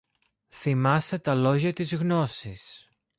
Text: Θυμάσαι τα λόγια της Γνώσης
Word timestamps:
Θυμάσαι 0.49 1.19
τα 1.19 1.35
λόγια 1.35 1.73
της 1.73 1.93
Γνώσης 1.95 2.89